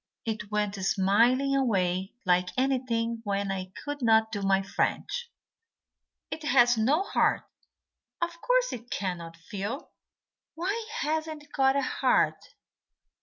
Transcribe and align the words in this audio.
It 0.25 0.49
went 0.49 0.73
smiling 0.83 1.55
away 1.55 2.15
like 2.25 2.49
anything 2.57 3.21
when 3.23 3.51
I 3.51 3.71
could 3.85 4.01
not 4.01 4.31
do 4.31 4.41
my 4.41 4.63
French." 4.63 5.29
"It 6.31 6.41
has 6.43 6.75
no 6.75 7.03
heart. 7.03 7.43
Of 8.19 8.41
course 8.41 8.73
it 8.73 8.89
can't 8.89 9.35
feel." 9.37 9.91
"Why 10.55 10.87
hasn't 11.01 11.43
it 11.43 11.51
got 11.51 11.75
a 11.75 11.83
heart?" 11.83 12.43